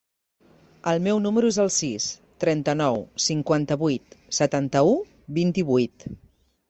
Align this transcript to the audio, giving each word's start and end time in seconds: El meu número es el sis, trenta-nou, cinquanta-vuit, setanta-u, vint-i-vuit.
El 0.91 1.01
meu 1.07 1.19
número 1.25 1.51
es 1.55 1.59
el 1.63 1.69
sis, 1.75 2.07
trenta-nou, 2.45 2.97
cinquanta-vuit, 3.27 4.19
setanta-u, 4.39 4.97
vint-i-vuit. 5.41 6.09